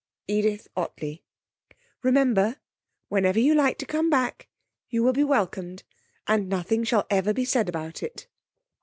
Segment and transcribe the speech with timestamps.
[0.27, 1.23] 'EDITH OTTLEY.'
[2.01, 2.55] 'Remember,
[3.09, 4.49] whenever you like to come back,
[4.89, 5.83] you will be welcomed,
[6.25, 8.25] and nothing shall ever be said about it.'